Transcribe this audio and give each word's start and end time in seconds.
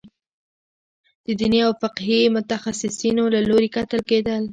د 1.25 1.27
دیني 1.39 1.59
او 1.67 1.73
فقهي 1.81 2.19
متخصصینو 2.35 3.23
له 3.33 3.39
لوري 3.49 3.69
کتل 3.75 4.01
کېدل. 4.09 4.43